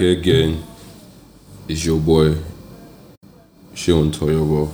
[0.00, 0.64] here again.
[1.68, 2.34] It's your boy,
[3.74, 4.72] Seun Toyobo,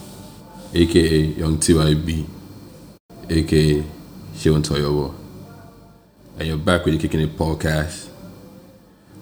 [0.72, 2.24] aka Young TYB,
[3.28, 3.84] aka
[4.34, 5.14] Seun Toyobo.
[6.38, 8.08] And you're back with the Kicking It podcast.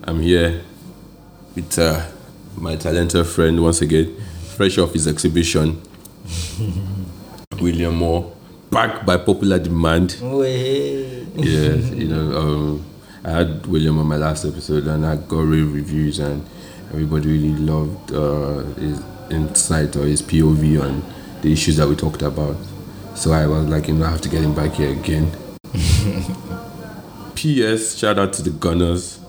[0.03, 0.61] I'm here
[1.55, 2.07] with uh,
[2.59, 4.15] my talented friend once again,
[4.57, 5.81] fresh off his exhibition,
[7.63, 8.31] William Moore,
[8.71, 10.19] back by popular demand.
[10.21, 12.85] Yeah, you know, um,
[13.25, 16.45] I had William on my last episode and I got rave reviews and
[16.93, 19.01] everybody really loved uh, his
[19.31, 21.03] insight or his POV on
[21.43, 22.57] the issues that we talked about.
[23.15, 25.31] So I was like, you know, I have to get him back here again.
[27.35, 27.97] P.S.
[27.97, 29.21] Shout out to the Gunners.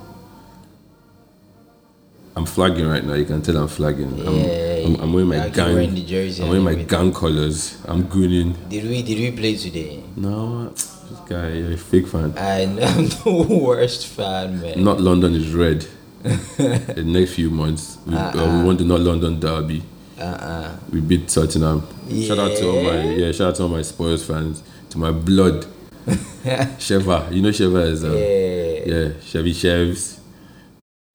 [2.36, 3.14] I'm flagging right now.
[3.14, 4.12] You can tell I'm flagging.
[4.28, 5.74] I'm, Yeah, I'm, I'm wearing my like gang.
[5.74, 7.04] wearing the jersey I'm wearing my everything.
[7.06, 7.78] gang colors.
[7.86, 8.56] I'm gooning.
[8.70, 10.04] Did we did we play today?
[10.18, 10.74] No,
[11.10, 12.34] this guy, you're a fake fan.
[12.38, 14.84] I am the worst fan, man.
[14.84, 15.86] North London is red.
[16.24, 19.84] the next few months, we, uh, we want the North London derby.
[20.20, 20.78] Uh-uh.
[20.92, 21.88] We beat Tottenham.
[22.08, 22.28] Yeah.
[22.28, 23.32] Shout out to all my yeah.
[23.32, 24.64] Shout out to all my Spurs fans.
[24.92, 25.66] To my blood,
[26.06, 27.32] Sheva.
[27.32, 28.96] You know Sheva is uh, Yeah.
[28.96, 30.20] yeah Chevy Chevs.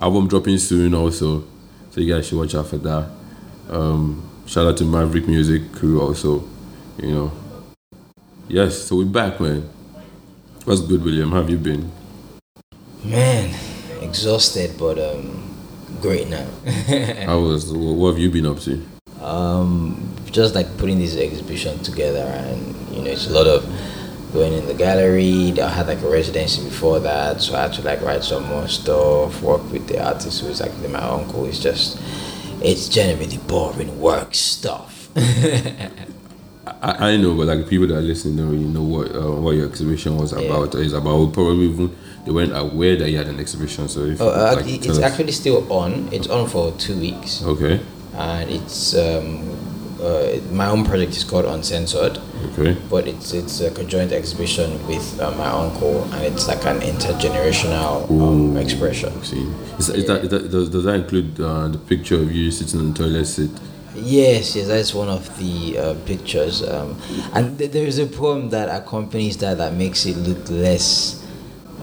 [0.00, 1.44] Album dropping soon also,
[1.90, 3.10] so you guys should watch out for that.
[3.68, 6.44] Um, shout out to Maverick Music crew also.
[6.98, 7.32] You know.
[8.48, 9.68] Yes, so we're back, man.
[10.70, 11.32] What's good, William?
[11.32, 11.90] How have you been?
[13.02, 13.52] Man,
[14.00, 15.42] exhausted but um
[16.00, 16.46] great now.
[17.26, 18.80] How was what have you been up to?
[19.20, 22.62] um just like putting this exhibition together and
[22.94, 23.66] you know it's a lot of
[24.32, 27.82] going in the gallery i had like a residency before that so i had to
[27.82, 31.58] like write some more stuff work with the artist who is actually my uncle it's
[31.58, 32.00] just
[32.62, 35.10] it's generally boring work stuff
[36.82, 39.52] I, I know, but like people that are listening don't really know what uh, what
[39.54, 41.32] your exhibition was about or is about.
[41.34, 43.88] Probably even they weren't aware that you had an exhibition.
[43.88, 47.42] So if oh, uh, like, it- it's actually still on it's on for two weeks
[47.44, 47.80] okay,
[48.16, 49.56] and it's um
[50.00, 52.18] uh, my own project is called uncensored
[52.52, 56.80] okay, but it's it's a conjoined exhibition with uh, my uncle, and it's like an
[56.80, 59.12] intergenerational um, expression.
[59.22, 59.46] see,
[59.78, 62.80] is, is that, is that does, does that include uh, the picture of you sitting
[62.80, 63.50] on the toilet seat?
[63.94, 66.96] Yes, yes, that's one of the uh, pictures, um,
[67.34, 71.18] and th- there is a poem that accompanies that that makes it look less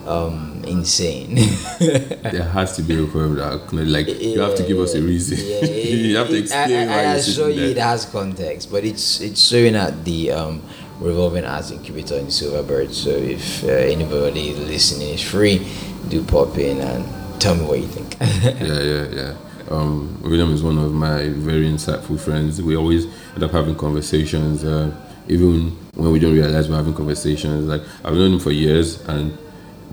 [0.07, 1.35] um, insane.
[1.79, 5.37] There has to be a poem that like you have to give us a reason.
[5.37, 5.65] Yeah,
[6.09, 8.83] you have to it- explain I, I, why I assure you it has context, but
[8.85, 10.61] it's it's showing at the um,
[10.99, 12.93] revolving arts incubator in Silverbird.
[12.93, 15.67] So if uh, anybody listening is free,
[16.07, 17.03] do pop in and
[17.41, 18.15] tell me what you think.
[18.21, 19.33] yeah, yeah, yeah.
[19.69, 22.61] Um, William is one of my very insightful friends.
[22.61, 24.95] We always end up having conversations, uh,
[25.27, 27.67] even when we don't realize we're having conversations.
[27.67, 29.37] Like I've known him for years, and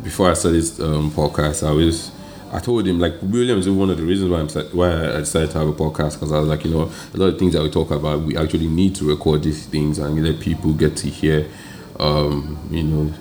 [0.02, 2.12] before I started this um, podcast, I was.
[2.52, 5.50] I told him like William is one of the reasons why I'm why I decided
[5.52, 7.62] to have a podcast because I was like you know a lot of things that
[7.62, 11.08] we talk about we actually need to record these things and let people get to
[11.08, 11.48] hear
[11.98, 13.12] um, you know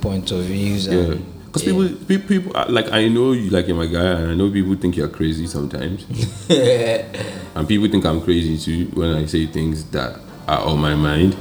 [0.00, 3.76] point of views yeah, and because people, people, uh, like I know you, like you're
[3.76, 6.04] my guy, and I know people think you're crazy sometimes,
[6.50, 10.18] and people think I'm crazy too when I say things that
[10.48, 11.34] are on my mind.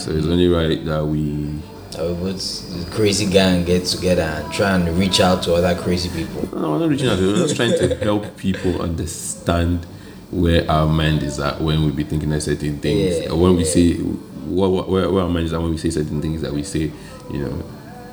[0.00, 1.58] So it's only right that we.
[1.94, 6.48] uh, the crazy gang get together and try and reach out to other crazy people.
[6.58, 7.16] No, I'm not reaching out.
[7.18, 9.84] to We're just trying to help people understand
[10.30, 13.56] where our mind is at when we be thinking of certain things, Yeah, or when
[13.56, 16.42] we say what, what where, where our mind is at when we say certain things
[16.42, 16.90] that we say.
[17.30, 17.62] You know,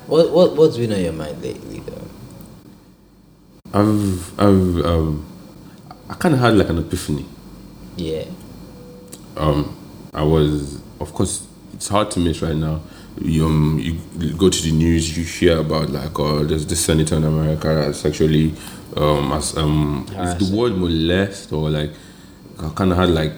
[0.06, 2.08] What what what's been on your mind lately though?
[3.72, 5.26] I've I've um,
[6.08, 7.26] I kind of had like an epiphany.
[7.96, 8.24] Yeah.
[9.36, 9.76] um,
[10.12, 12.80] I was, of course, it's hard to miss right now.
[13.20, 13.78] You, um,
[14.18, 17.68] you go to the news, you hear about like, oh, there's this senator in America
[17.68, 18.54] that's actually,
[18.96, 21.90] um, as um, is the word molest or like,
[22.58, 23.32] I kind of had like,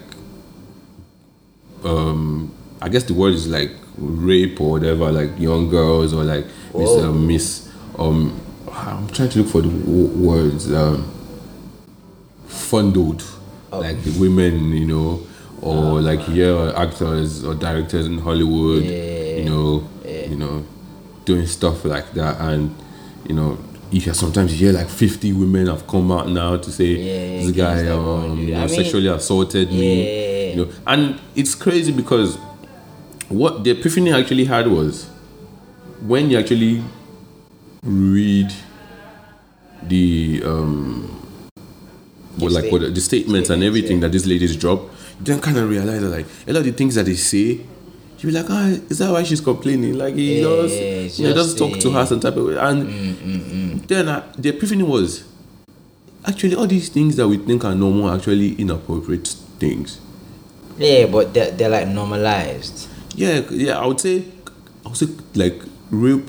[1.85, 2.53] um,
[2.83, 7.27] I guess the word is like rape or whatever, like young girls or like um,
[7.27, 7.69] miss,
[7.99, 8.39] um,
[8.71, 11.11] I'm trying to look for the words, um,
[12.47, 13.25] fondled,
[13.73, 15.21] like the women, you know,
[15.61, 20.65] or like yeah, actors or directors in Hollywood, you know, you know,
[21.25, 22.75] doing stuff like that, and
[23.29, 23.59] you know,
[23.91, 27.41] you hear sometimes you hear like fifty women have come out now to say Yeah,
[27.47, 31.55] this guy against that one, um, you know, sexually assaulted me, you know, and it's
[31.55, 32.39] crazy because
[33.29, 35.07] what the epiphany I actually had was
[36.03, 36.83] when you actually
[37.83, 38.53] read
[39.83, 41.05] the um
[42.39, 44.89] what like what the statements and everything that these ladies drop, you
[45.25, 47.61] then kind of realize that like a lot of the things that they say,
[48.19, 49.99] you be like, ah, is that why she's complaining?
[49.99, 52.57] Like he Yeah, does, it's you know, just talk to her some type of way.
[52.57, 55.25] And then uh, the epiphany was,
[56.25, 59.27] actually all these things that we think are normal are actually inappropriate
[59.59, 60.01] things.
[60.79, 62.89] Yeah, but they're, they're like normalized.
[63.19, 64.25] Yeah, yeah, I would say,
[64.85, 65.61] I would say like
[65.91, 66.25] rape.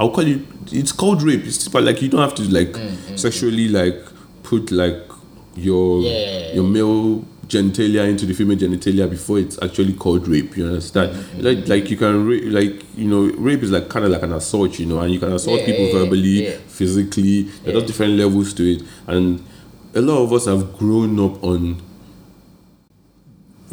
[0.00, 0.40] I'll call it.
[0.72, 1.44] It's called rape.
[1.44, 3.18] It's but like you don't have to like mm, mm, mm.
[3.18, 3.96] sexually like
[4.42, 4.96] put like
[5.56, 6.54] your Yeah.
[6.54, 10.56] your male genitalia into the female genitalia before it's actually called rape.
[10.56, 11.12] You understand?
[11.38, 14.32] Like like you can rape like you know rape is like kind of like an
[14.32, 14.78] assault.
[14.78, 16.56] You know, and you can assault Yeah, people yeah, verbally, yeah.
[16.66, 17.42] physically.
[17.64, 19.44] There are different levels to it, and
[19.94, 21.80] a lot of us have grown up on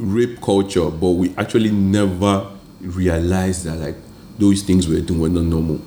[0.01, 2.49] rape culture, but we actually never
[2.81, 3.95] realized that like
[4.37, 5.79] those things we're doing were not normal.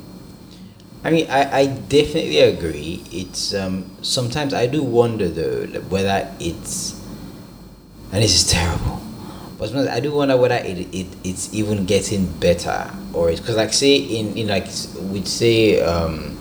[1.02, 3.02] I mean, I, I definitely agree.
[3.12, 7.00] It's um sometimes I do wonder though whether it's
[8.12, 9.02] and this is terrible,
[9.58, 13.56] but sometimes I do wonder whether it, it it's even getting better or it's because
[13.56, 14.66] like say in in like
[15.12, 16.38] we'd say um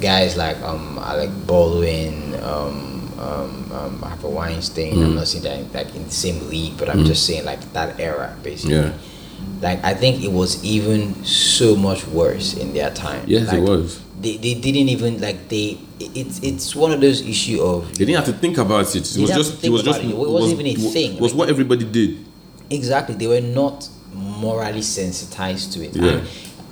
[0.00, 2.91] guys like um Alec Baldwin um
[3.22, 5.02] um, um Harvey Weinstein.
[5.02, 7.60] I'm not saying that in, like in the same league, but I'm just saying like
[7.72, 8.76] that era basically.
[8.76, 8.92] Yeah.
[9.60, 13.24] Like I think it was even so much worse in their time.
[13.26, 14.00] Yes, Like, it was.
[14.20, 18.24] they, they didn't even like they it's it's one of those issue of They didn't
[18.24, 19.06] have to think about it.
[19.16, 19.64] It was just.
[19.64, 20.00] It was just.
[20.00, 20.10] it.
[20.10, 21.18] It wasn't even a was- thing.
[21.18, 22.18] Was Like- what everybody did.
[22.70, 26.12] exactly they were not morally sensitized to it Yeah.
[26.12, 26.28] and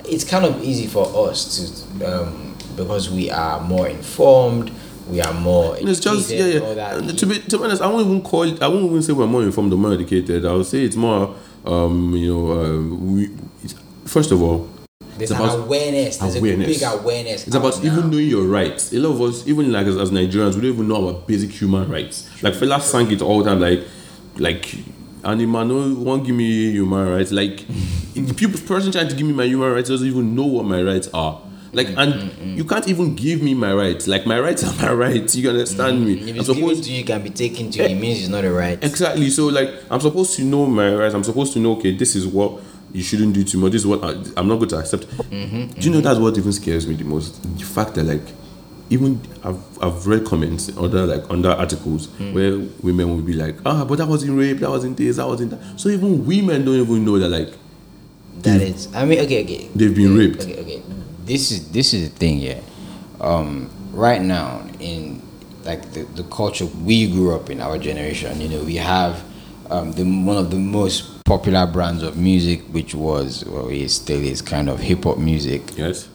[0.08, 1.62] it's kind of easy for us to
[2.08, 4.70] um, because we are more informed
[5.08, 7.12] we are more And it's just yeah, yeah.
[7.12, 8.42] to be to be honest, I won't even call.
[8.42, 10.44] it- I won't even say we're more informed or more educated.
[10.44, 11.34] I would say it's more.
[11.64, 13.30] Um, you know, uh, we.
[13.62, 13.74] It's,
[14.06, 14.68] first of all,
[15.18, 16.68] there's it's about awareness there's awareness.
[16.68, 18.92] a big awareness It's about out even knowing your rights.
[18.92, 21.50] A lot of us, even like as, as Nigerians, we don't even know our basic
[21.50, 22.28] human rights.
[22.42, 23.84] Like Fela sang it all the time, like,
[24.38, 24.74] like,
[25.24, 27.30] and man no won't give me human rights.
[27.32, 27.66] Like,
[28.14, 30.80] the people person trying to give me my human rights doesn't even know what my
[30.82, 31.42] rights are.
[31.72, 34.08] Like, mm, and mm, mm, you can't even give me my rights.
[34.08, 35.36] Like, my rights are my rights.
[35.36, 36.14] You understand me?
[36.14, 38.20] if I'm it's given supposed to you can be taken to you eh, it means
[38.20, 39.30] it's not a right Exactly.
[39.30, 41.14] So like I'm supposed to know my rights.
[41.14, 42.60] I'm supposed to know okay, this is what
[42.92, 43.72] you shouldn't do too much.
[43.72, 45.06] This is what I, I'm not going to accept.
[45.06, 46.00] Mm-hmm, do you know mm-hmm.
[46.02, 47.40] that's what even scares me the most?
[47.58, 48.22] The fact that like
[48.90, 52.32] even I've, I've read comments other like under articles Mm.
[52.34, 55.52] where women will be like ah but that wasn't rape that wasn't this that wasn't
[55.52, 57.54] that so even women don't even know that like
[58.42, 59.68] That is, I mean, okay, okay.
[59.74, 60.42] They've been Okay, raped.
[60.42, 60.79] Okay, okay.
[61.30, 62.60] This is this is the thing, yeah.
[63.20, 65.22] Um, right now, in
[65.64, 69.22] like the, the culture we grew up in, our generation, you know, we have
[69.70, 74.20] um, the one of the most popular brands of music, which was well, it still
[74.20, 76.08] is kind of hip hop music, yes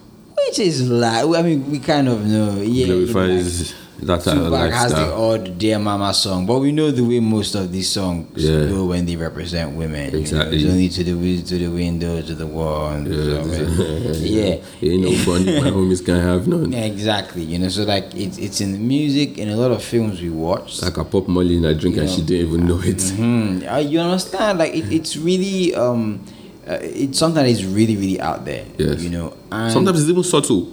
[0.46, 2.64] which is like, I mean, we kind of know, yeah.
[2.64, 6.92] you know, like, glorifies that Tupac has the odd Dear Mama song, but we know
[6.92, 8.66] the way most of these songs Yeah.
[8.68, 10.06] go when they represent women.
[10.08, 10.58] you know, Exactly.
[10.58, 12.90] it's only to the to the window, to the wall.
[12.92, 14.12] And yeah.
[14.12, 14.92] yeah.
[14.92, 17.44] ain't no fun my homies can have none Yeah, exactly.
[17.44, 20.30] You know, so like it's it's in the music in a lot of films we
[20.30, 20.82] watch.
[20.82, 22.16] like a pop Molly in a drink and Yeah.
[22.16, 23.62] she didn't even know it Hmm.
[23.68, 24.60] Uh, you understand?
[24.60, 26.20] Like it, it's really um,
[26.68, 28.66] uh, it's something that is really really out there.
[28.78, 29.02] Yes.
[29.02, 30.68] You know, and sometimes it's even subtle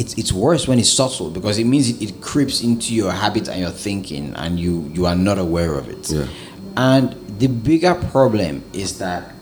[0.00, 3.48] it's it's worse when it's subtle because it means it, it creeps into your habit
[3.48, 6.10] and your thinking and you you are not aware of it.
[6.10, 6.26] Yeah.
[6.76, 9.34] and the bigger problem is that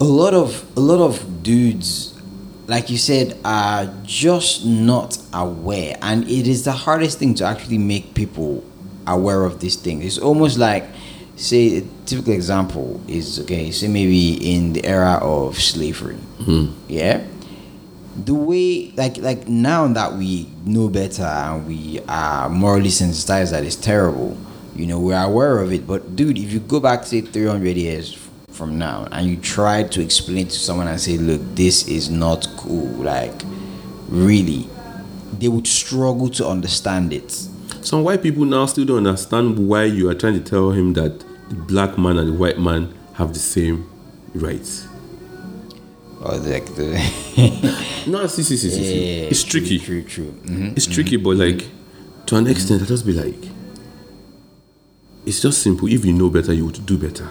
[0.00, 2.20] a lot of a lot of dudes
[2.66, 5.96] like you said are just not aware.
[6.02, 8.64] And it is the hardest thing to actually make people
[9.06, 10.84] aware of these things it's almost like
[11.36, 16.16] say a typical example is okay say maybe in the era of slavery.
[16.44, 16.72] Hmm.
[16.88, 17.22] Yeah
[18.24, 23.64] the way like like now that we know better and we are morally sensitized that
[23.64, 24.36] it's terrible
[24.74, 28.28] you know we're aware of it but dude if you go back say 300 years
[28.50, 32.46] from now and you try to explain to someone and say look this is not
[32.56, 33.42] cool like
[34.08, 34.68] really
[35.38, 37.30] they would struggle to understand it
[37.86, 41.20] Some white people now still don't understand why you are trying to tell him that
[41.48, 43.88] the black man and the white man have the same
[44.34, 44.88] rights.
[46.28, 46.96] Or like the
[48.06, 49.20] No, see, see, see, see, see.
[49.22, 49.78] Yeah, It's true, tricky.
[49.78, 50.76] true true Mhm.
[50.76, 51.64] It's tricky, but like
[52.26, 53.50] to an extent, I just be like,
[55.24, 55.88] it's just simple.
[55.88, 57.28] If you know better, you would do better.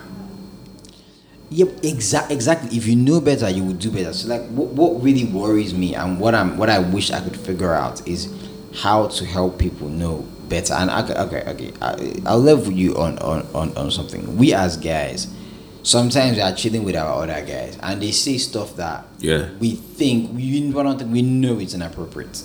[1.49, 2.75] Yep, exact, exactly.
[2.77, 4.11] If you know better, you would do better.
[4.13, 7.37] So, like, what, what really worries me and what I'm, what I wish I could
[7.37, 8.33] figure out is
[8.73, 10.73] how to help people know better.
[10.73, 11.71] And okay, okay, okay.
[11.81, 14.35] I, I'll level you on, on, on, on something.
[14.37, 15.27] We as guys,
[15.85, 19.49] sometimes we are chilling with our other guys, and they say stuff that Yeah.
[19.59, 22.43] we think we don't think we know it's inappropriate.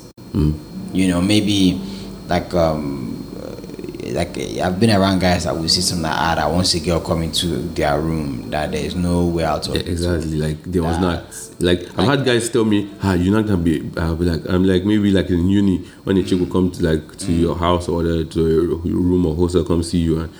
[0.92, 1.80] You know, maybe
[2.28, 6.50] like um, uh, like I've been around guys that will see something like ah, that
[6.50, 10.36] once a girl come into their room that there's no way out of Yeah, exactly.
[10.36, 11.24] Like there was not
[11.60, 14.64] like I've had guys tell me, "Ah, you're not gonna be." I'll be like, I'm
[14.64, 17.88] like maybe like in uni when a chick will come to like to your house
[17.88, 20.30] or the, to your room or hostel come see you and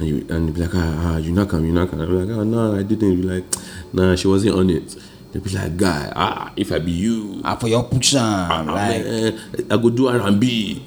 [0.00, 2.16] and you and you be like, "Ah, ah you're not coming, you're not coming." I'm
[2.16, 3.44] like, "Oh no, I didn't." Be like,
[3.92, 4.96] "Nah, she wasn't on it."
[5.32, 9.04] They be like, "Guy, ah, if I be you, Ah, for your push ah, like
[9.04, 9.38] man,
[9.70, 10.82] I go do R and B."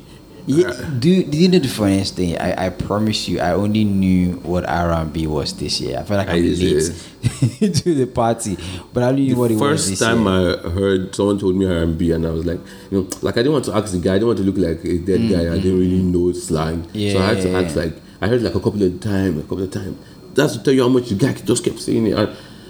[0.45, 2.35] Yeah, do did you know the funniest thing?
[2.35, 5.95] I, I promise you, I only knew what R and B was this year.
[5.99, 8.57] I felt like I I'm did, late to the party,
[8.91, 10.59] but I only knew what it was First time year.
[10.59, 12.59] I heard someone told me R&B, and I was like,
[12.91, 14.15] you know, like I didn't want to ask the guy.
[14.15, 15.47] I didn't want to look like a dead guy.
[15.47, 17.55] I didn't really know slang, so I had to Mm-hmm.
[17.55, 17.61] Yeah.
[17.63, 19.97] ask like I heard like a couple of times, a couple of times.
[20.33, 22.17] That's to tell you how much the guy just kept saying it.
[22.17, 22.29] And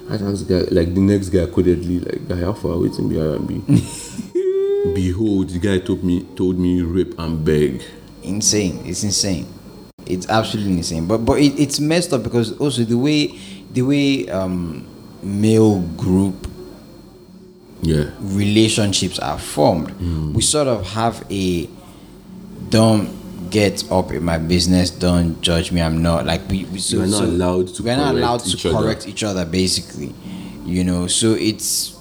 [0.10, 2.78] I had to ask the guy, like the next guy codedly, like guy, how far
[2.78, 3.62] waiting be R&B?
[4.94, 7.82] Behold, the guy told me told me rape and beg.
[8.24, 8.82] insane.
[8.86, 9.46] It's insane.
[10.06, 11.08] It's absolutely insane.
[11.08, 13.40] But but it, it's messed up because also the way
[13.72, 14.86] the way um
[15.22, 16.48] male group
[17.82, 19.92] Yeah, relationships are formed.
[19.92, 20.34] Hmm.
[20.34, 21.70] We sort of have a
[22.70, 23.08] don't
[23.54, 27.08] get up in my business, don't judge me, I'm not like we, we so, are
[27.08, 28.78] not so allowed to we're not correct allowed to each other.
[28.82, 30.14] correct each other basically.
[30.66, 31.96] You know, so it's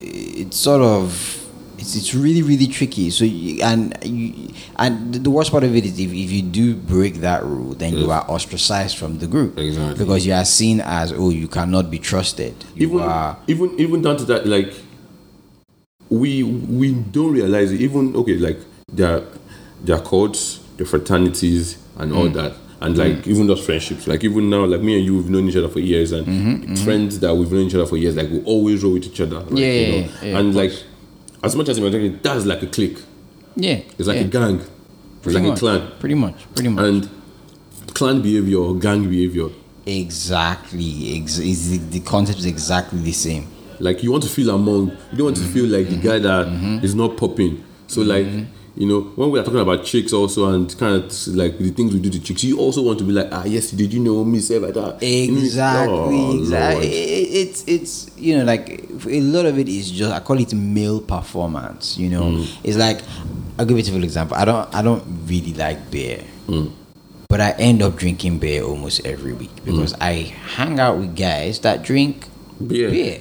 [0.00, 1.42] it's sort of
[1.78, 5.84] it's, it's really really tricky so you, and you, and the worst part of it
[5.84, 9.58] is if, if you do break that rule then you are ostracized from the group
[9.58, 9.98] Exactly.
[9.98, 14.02] because you are seen as oh you cannot be trusted you even are even even
[14.02, 14.72] down to that like
[16.08, 18.58] we we don't realize it even okay like
[18.92, 19.24] there are
[19.84, 22.16] there are codes the fraternities and Mm.
[22.16, 22.52] all that.
[22.80, 23.26] And like mm.
[23.28, 24.06] even those friendships.
[24.06, 26.12] Like even now like me and you we've known each other for years.
[26.12, 26.74] And Mm-hmm, mm-hmm.
[26.84, 29.40] friends that we've known each other for years like we always roll with each other.
[29.40, 30.08] Like, Yeah, you know?
[30.22, 30.72] yeah, and like
[31.42, 32.98] as much as imagine that's like a clique.
[33.56, 34.24] Yeah it's like yeah.
[34.24, 34.56] a gang.
[34.60, 34.70] It's
[35.22, 35.92] Pretty like much, a clan.
[35.98, 36.84] Pretty much pretty much.
[36.84, 37.08] And
[37.94, 39.48] clan behavior gang behavior.
[39.86, 41.16] Exactly.
[41.20, 43.46] Ex- is the, the concept is exactly the same.
[43.80, 46.18] Like you want to feel among you don't want to mm-hmm, feel like the guy
[46.18, 47.64] mm-hmm, that is not popping.
[47.86, 48.26] So like
[48.76, 51.04] you know when we are talking about chicks also and kind of
[51.34, 53.70] like the things we do to chicks you also want to be like ah yes
[53.70, 58.36] did you know me say like that You exactly oh, exactly It- it's it's you
[58.38, 62.22] know like a lot of it is just i call it male performance you know
[62.22, 62.46] Mm.
[62.64, 63.00] it's like
[63.58, 66.70] i'll give you a typical example i don't i don't really like beer Mm.
[67.28, 71.60] but i end up drinking beer almost every week because i hang out with guys
[71.60, 72.26] that drink
[72.60, 72.90] Beer.
[72.90, 73.20] beer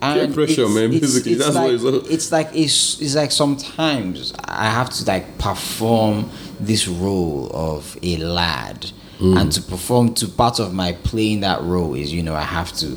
[0.00, 1.32] Peer pressure, it's- man, it's- basically.
[1.32, 5.04] it's That's what like, it's all- it's like it's, it's like sometimes I have to
[5.04, 8.90] like perform this role of a lad,
[9.20, 9.38] Mm.
[9.38, 12.72] and to perform to part of my playing that role is you know I have
[12.78, 12.96] to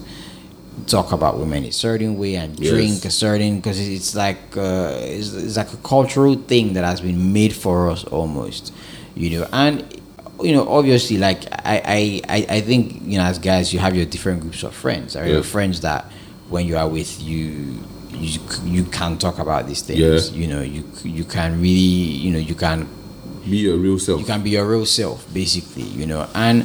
[0.88, 2.72] talk about women a certain way and Yes.
[2.74, 7.02] drink a certain because it's like uh, it's, it's like a cultural thing that has
[7.02, 8.72] been made for us almost,
[9.16, 9.84] you know and.
[10.42, 14.06] You know, obviously, like I, I, I, think you know, as guys, you have your
[14.06, 15.16] different groups of friends.
[15.16, 15.28] Right?
[15.28, 15.34] Yeah.
[15.36, 16.12] Your friends that
[16.54, 17.46] when you are with you
[18.26, 18.40] you
[18.78, 20.40] you can talk about these things Yeah.
[20.42, 20.82] you know you
[21.20, 22.80] you can really you know you can
[23.52, 26.58] be your real self you can be your real self basically you know and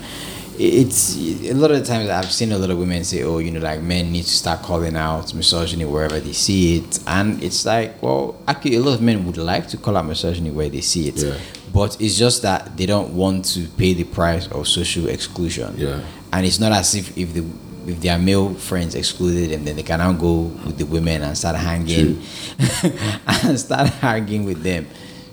[0.61, 3.61] it's a lot of times I've seen a lot of women say oh you know
[3.61, 8.03] like men need to start calling out misogyny wherever they see it and it's like
[8.03, 11.09] well actually a lot of men would like to call out misogyny where they see
[11.09, 11.35] it Yeah.
[11.73, 16.01] but it's just that they don't want to pay the price of social exclusion Yeah.
[16.33, 17.45] and it's not as if if the
[17.89, 21.37] if their male friends excluded them, then they can now go with the women and
[21.37, 22.23] start hanging
[23.27, 24.87] and start hanging with them.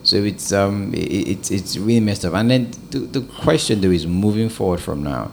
[0.04, 2.34] So it's um it, it's it's really messed up.
[2.34, 5.32] And then the, the question though is moving forward from now,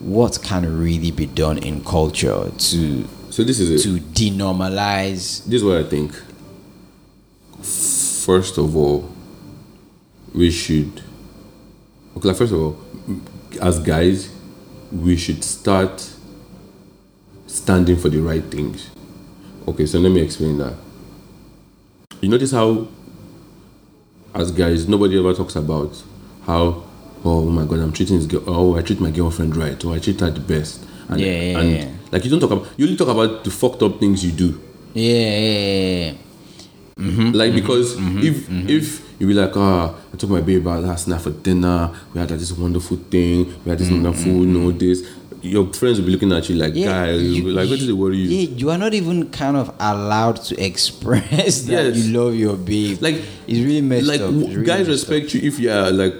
[0.00, 5.54] what can really be done in culture to so this is it to denormalize this
[5.54, 6.12] is what I think.
[7.62, 9.10] First of all,
[10.34, 11.02] we should.
[12.16, 12.78] Okay, like first of all,
[13.60, 14.30] as guys,
[14.90, 16.14] we should start
[17.58, 18.90] standing for the right things.
[19.66, 20.74] Okay, so let me explain that.
[22.20, 22.88] You notice how,
[24.34, 26.02] as guys, nobody ever talks about
[26.46, 26.84] how, oh,
[27.24, 29.98] oh my god, I'm treating this girl, oh, I treat my girlfriend right, or I
[29.98, 30.84] treat her the best.
[31.08, 31.90] And, Yeah, yeah, and yeah.
[32.10, 34.60] like you don't talk about, you only talk about the fucked up things you do.
[34.94, 36.12] yeah, yeah, yeah, yeah.
[36.98, 40.68] Mm-hmm, like mm-hmm, because mm-hmm, if if you be like ah I took my baby
[40.68, 44.02] out last night for dinner we had like, this wonderful thing we had this mm,
[44.02, 45.06] wonderful you know this
[45.42, 48.16] your friends will be looking at you like guys you- like what does it worry
[48.16, 51.96] you Yeah, you are not even kind of allowed to express that Yes.
[52.06, 53.00] you love your babe.
[53.00, 53.16] like
[53.46, 54.30] it's really messed like up.
[54.30, 55.10] really guys messed up.
[55.10, 56.14] respect you if you are like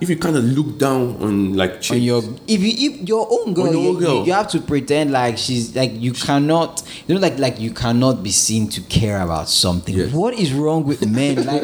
[0.00, 3.24] if you kind of look down on like chicks, on your if you if your
[3.30, 4.18] own girl, your you, own girl.
[4.18, 7.70] you- you have to pretend like she's like you cannot you know like like you
[7.70, 9.94] cannot be seen to care about something.
[9.96, 10.12] Yes.
[10.12, 11.36] What is wrong with men?
[11.46, 11.62] Like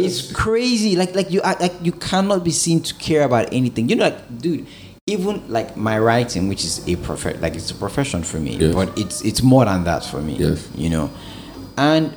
[0.00, 0.96] it's crazy.
[0.96, 3.90] Like like you act like you cannot be seen to care about anything.
[3.90, 4.66] You know like dude.
[5.06, 8.72] Even like my writing, which is a prof, like it's a profession for me, Yes.
[8.74, 10.36] but it's it's more than that for me.
[10.36, 10.66] Yes.
[10.74, 11.10] you know,
[11.76, 12.10] and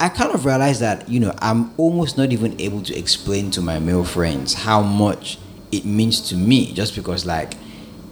[0.00, 3.60] I kind of realized that, you know, I'm almost not even able to explain to
[3.60, 5.36] my male friends how much
[5.72, 7.52] it means to me just because, like,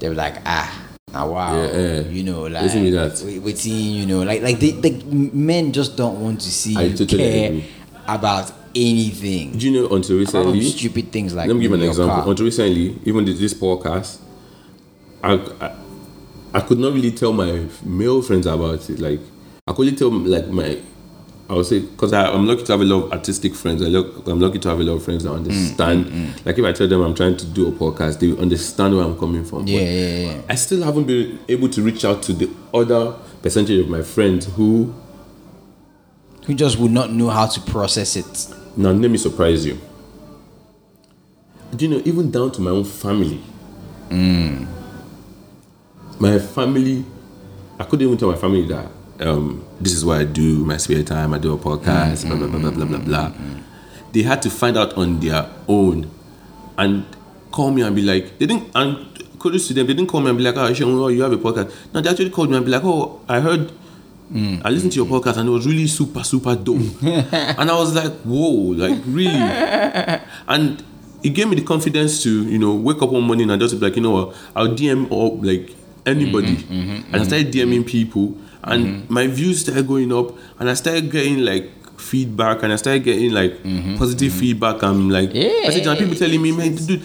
[0.00, 0.68] they're like, ah,
[1.14, 2.00] now wow, Yeah, yeah.
[2.11, 3.23] you know, like, Listen to that.
[3.25, 6.83] we- waiting, you know, like, like, they, like, men just don't want to see I
[6.83, 7.64] you totally care agree.
[8.07, 9.52] about anything.
[9.58, 10.62] do you know until recently?
[10.62, 12.16] stupid things like Let me give an example.
[12.16, 12.28] car.
[12.30, 14.18] Until recently, even this, podcast,
[15.22, 15.75] I, I
[16.54, 18.98] I could not really tell my male friends about it.
[18.98, 19.20] Like
[19.66, 20.80] I could only tell like my
[21.50, 23.80] I would say because I'm lucky to have a lot of artistic friends.
[23.82, 26.04] I look, I'm lucky to have a lot of friends that understand.
[26.06, 29.04] Mm, Like if I tell them I'm trying to do a podcast, they understand where
[29.04, 29.66] I'm coming from.
[29.66, 30.42] Yeah, yeah, yeah.
[30.48, 34.44] I still haven't been able to reach out to the other percentage of my friends
[34.56, 34.92] who
[36.46, 38.48] Who just would not know how to process it.
[38.78, 39.76] Now, let me surprise you.
[41.75, 43.38] Do you know, even down to my own family?
[44.08, 44.66] Hmm.
[46.20, 47.04] My family,
[47.76, 48.87] I couldn't even tell my family that
[49.18, 52.47] um, this is what I do, my spare time, I do a podcast, blah, blah,
[52.47, 53.28] blah, blah, blah, blah, blah.
[53.30, 56.08] Hmm, hmm, they had to find out on their own
[56.78, 57.04] and
[57.50, 59.08] call me and be like, they didn't, and
[59.40, 61.37] kudos to them, they didn't call me and be like, oh, oh, you have a
[61.37, 61.75] podcast.
[61.92, 63.73] No, they actually called me and be like, oh, I heard
[64.32, 64.61] Mm.
[64.64, 65.28] I listened to your mm-hmm.
[65.28, 66.76] podcast and it was really super, super dope.
[67.02, 69.28] and I was like, whoa, like really?
[70.49, 70.85] and
[71.23, 73.87] it gave me the confidence to, you know, wake up one morning and just be
[73.87, 75.75] like, you know what, I'll DM up like
[76.06, 76.56] anybody.
[76.56, 80.75] Mm-hmm, mm-hmm, and I started DMing people and my views started going up and I
[80.75, 83.62] started getting like feedback and I started getting like
[83.99, 85.62] positive feedback and I'm like Yeah.
[85.62, 87.02] messages and people telling me, man, dude,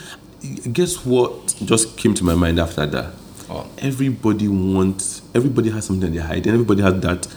[0.71, 3.13] guess what just came to my mind after that?
[3.53, 3.69] Oh.
[3.77, 7.27] Everybody wants, everybody has something they hide, and everybody has that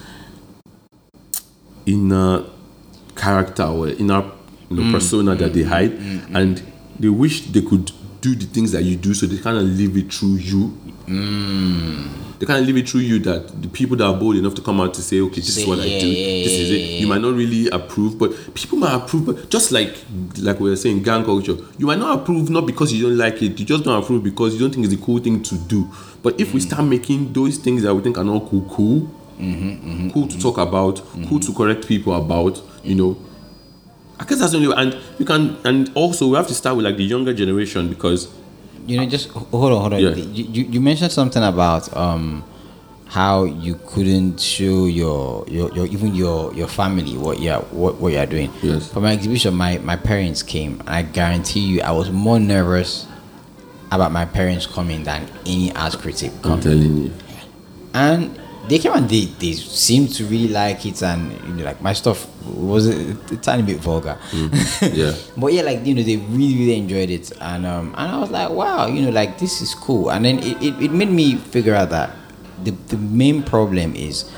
[1.85, 2.43] inner
[3.15, 4.23] character or inner
[4.69, 6.63] you know, mm, persona that they mm, hide, mm, and
[6.99, 9.95] they wish they could do the things that you do, so they kind of live
[9.97, 10.77] it through you.
[11.05, 12.39] Mm.
[12.39, 14.61] They kind of live it through you that the people that are bold enough to
[14.61, 16.77] come out to say, okay, this Say, is what I do, yeah, this is yeah,
[16.77, 17.01] it.
[17.01, 19.25] You might not really approve, but people might approve.
[19.25, 19.95] But just like
[20.39, 23.41] like we were saying, gang culture, you might not approve not because you don't like
[23.41, 23.59] it.
[23.59, 25.89] You just don't approve because you don't think it's a cool thing to do.
[26.21, 26.67] But if we mm.
[26.67, 29.01] start making those things that we think are not cool, cool,
[29.39, 30.41] mm-hmm, mm-hmm, cool to mm-hmm.
[30.41, 33.17] talk about, cool to correct people about, you know.
[34.19, 34.75] I guess that's the only way.
[34.77, 38.27] And you can, and also we have to start with like the younger generation because
[38.87, 39.99] You know, just hold on, hold on.
[39.99, 40.15] Yeah.
[40.15, 42.43] You, you, you mentioned something about um
[43.05, 47.95] how you couldn't show your your, your even your your family what you are what,
[48.01, 48.51] what you are doing.
[48.63, 48.91] Yes.
[48.91, 50.81] For my exhibition, my my parents came.
[50.87, 53.05] I guarantee you, I was more nervous
[53.91, 56.57] about my parents coming than any art critic coming.
[56.57, 57.11] I'm telling you,
[57.93, 61.81] And they came and they they seemed to really like it, and you know, like
[61.81, 64.17] my stuff was a, a tiny bit vulgar.
[64.81, 65.13] yeah.
[65.35, 68.31] But yeah, like you know, they really really enjoyed it, and um, and I was
[68.31, 70.09] like, wow, you know, like this is cool.
[70.11, 72.11] And then it, it, it made me figure out that
[72.63, 74.31] the the main problem is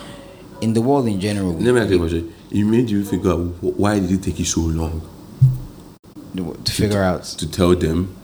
[0.62, 1.54] in the world in general.
[1.54, 2.34] Let me ask you a question.
[2.52, 5.08] It made you figure out why did it take you so long
[6.36, 7.24] to figure out.
[7.24, 8.15] to tell them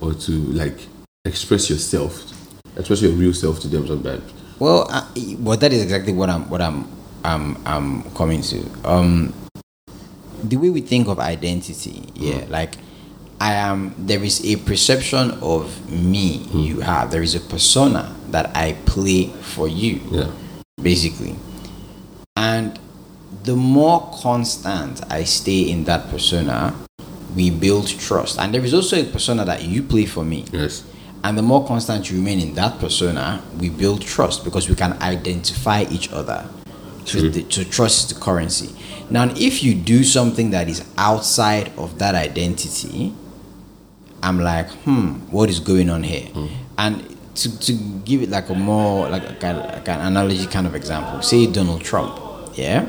[0.00, 0.78] or to like
[1.24, 2.32] express yourself,
[2.76, 4.32] express your real self to them sometimes.
[4.58, 5.06] Well, uh,
[5.38, 6.84] well, that is exactly what I'm what I'm
[7.24, 8.64] I'm I'm coming to.
[8.84, 9.34] Um,
[10.42, 12.76] the way we think of identity, yeah, like
[13.40, 13.94] I am.
[13.98, 17.10] There is a perception of me you have.
[17.10, 20.00] There is a persona that I play for you.
[20.10, 20.30] Yeah.
[20.82, 21.36] basically.
[22.36, 22.78] And
[23.44, 26.74] the more constant I stay in that persona,
[27.36, 28.38] we build trust.
[28.38, 30.44] And there is also a persona that you play for me.
[30.52, 30.84] Yes.
[31.22, 34.94] And the more constant you remain in that persona, we build trust because we can
[35.02, 36.48] identify each other.
[37.04, 37.30] True.
[37.30, 38.74] the, so trust the currency.
[39.10, 43.12] Now, if you do something that is outside of that identity,
[44.22, 46.28] I'm like, hmm, what is going on here?
[46.78, 47.72] And to, to
[48.04, 51.82] give it like a more like a, like an analogy kind of example, say Donald
[51.82, 52.18] Trump,
[52.54, 52.86] yeah,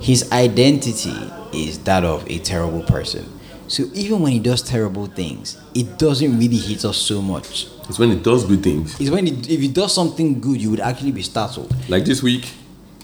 [0.00, 1.14] his identity
[1.52, 3.26] is that of a terrible person.
[3.68, 7.66] So even when he does terrible things, it doesn't really hit us so much.
[7.88, 8.98] It's when he does good things.
[9.00, 11.74] It's when he, if he does something good, you would actually be startled.
[11.88, 12.50] Like this week,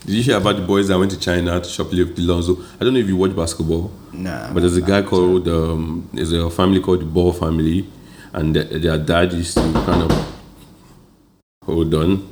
[0.04, 2.56] did you hear about the boys that went to China to shoplift Lonzo?
[2.80, 3.90] I don't know if you watch basketball.
[4.12, 7.88] Nah, But there's a guy called, um, there's a family called the Ball family,
[8.32, 10.34] and their, their dad used to kind of
[11.64, 12.28] hold on.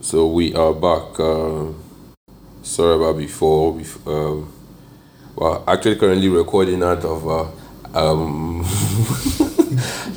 [0.00, 1.18] So we are back.
[1.20, 1.66] Uh,
[2.62, 3.74] sorry about before.
[3.74, 4.52] bef- Um,
[5.36, 7.26] well, actually, currently recording out of.
[7.28, 7.46] Uh,
[7.98, 8.62] um,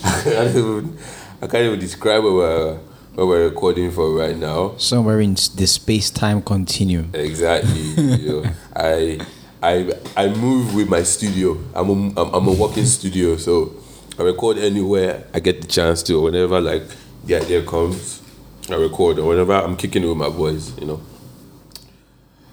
[0.04, 0.98] I, can't even,
[1.42, 2.80] I can't even describe where we're,
[3.18, 4.76] where we're recording for right now.
[4.78, 7.10] Somewhere in the space time continuum.
[7.16, 7.82] Exactly.
[7.82, 9.20] you know, I
[9.64, 11.58] I I move with my studio.
[11.74, 13.74] I'm a, I'm, I'm a walking studio, so
[14.20, 16.22] I record anywhere I get the chance to.
[16.22, 16.84] Whenever like
[17.26, 18.22] the idea comes,
[18.70, 19.18] I record.
[19.18, 21.02] Or whenever I'm kicking it with my boys, you know.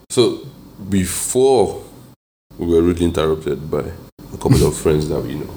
[0.08, 0.46] So
[0.88, 1.84] before
[2.56, 5.52] we were rudely interrupted by a couple of friends that we know.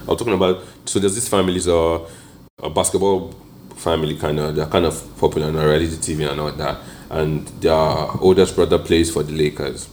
[0.00, 2.04] I was talking about so there's this families are
[2.60, 3.32] a basketball
[3.78, 6.78] family kind of they're kind of popular on reality TV and all that
[7.10, 7.72] and their
[8.20, 9.88] oldest brother plays for the Lakers.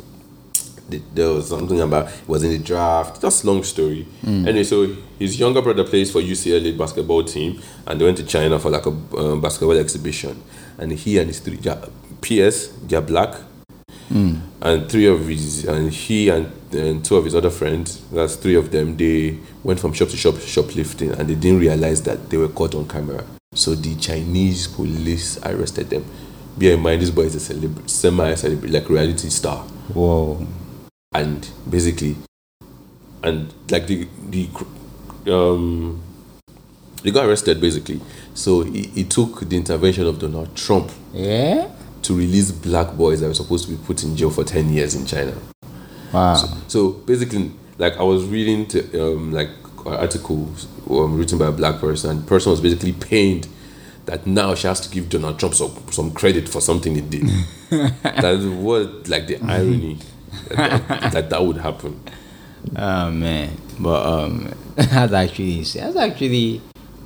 [0.89, 3.21] The- There was something about it was in the draft.
[3.21, 4.05] Just long story.
[4.25, 4.85] Anyway, so
[5.17, 8.85] his younger brother plays for UCLA basketball team, and they went to China for like
[8.85, 10.43] a um, basketball exhibition.
[10.77, 11.57] And he and his three,
[12.21, 13.33] PS, they're black,
[14.61, 18.55] and three of his and he and, and two of his other friends that's three
[18.55, 22.37] of them they went from shop to shop shoplifting and they didn't realize that they
[22.37, 23.23] were caught on camera
[23.55, 26.05] so the chinese police arrested them
[26.57, 29.63] bear in mind this boy is a celeb- semi-celebrity like reality star
[29.93, 30.45] Whoa.
[31.13, 32.15] and basically
[33.23, 34.47] and like the the
[35.33, 36.01] um
[37.03, 37.99] they got arrested basically
[38.33, 41.69] so it, it took the intervention of donald trump Yeah?
[42.03, 44.93] to release black boys that were supposed to be put in jail for 10 years
[44.95, 45.33] in china
[46.13, 46.35] Wow.
[46.67, 49.49] so basically, like I was reading to, um, like
[49.85, 53.47] articles um, written by a black person, and the person was basically pained
[54.05, 57.27] that now she has to give Donald Trump some, some credit for something he did.
[57.69, 59.97] that was like the irony
[60.49, 61.99] that, that, that that would happen.
[62.75, 66.61] Oh man, but um, that's actually that's actually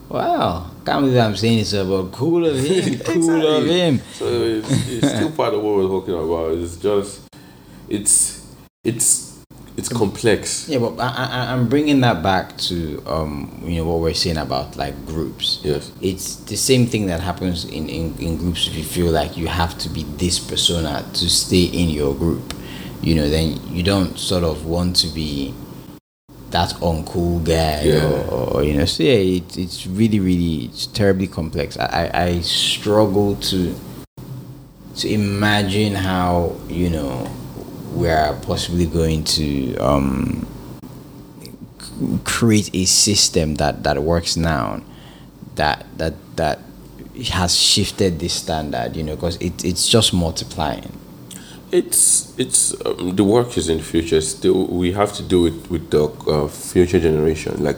[0.09, 0.69] wow.
[0.85, 3.79] Can't believe I'm saying this, but cool of him, cool of Exactly.
[3.79, 3.99] him.
[4.13, 6.57] So it's, it's still part of what we're talking about.
[6.57, 7.21] It's just,
[7.87, 8.47] it's,
[8.83, 9.28] it's,
[9.79, 10.67] it's complex.
[10.67, 14.37] Yeah, but I, I, I'm bringing that back to um, you know what we're saying
[14.37, 15.61] about like groups.
[15.63, 15.91] Yes.
[16.01, 18.67] It's the same thing that happens in, in, in groups.
[18.67, 22.53] If you feel like you have to be this persona to stay in your group,
[23.01, 25.53] you know, then you don't sort of want to be
[26.51, 28.05] that uncool guy Yeah.
[28.29, 28.85] or, or you know.
[28.85, 31.77] So yeah, it, it's really really it's terribly complex.
[31.77, 33.75] I, I, I struggle to
[34.97, 37.31] to imagine how you know
[37.99, 40.47] we are possibly going to um,
[42.23, 44.81] create a system that that works now
[45.55, 46.59] that that that
[47.31, 50.93] has shifted this standard you know because it, it's just multiplying
[51.71, 54.21] It's it's um, the work is in the future.
[54.21, 57.61] Still, we have to do it with the uh, future generation.
[57.61, 57.77] Like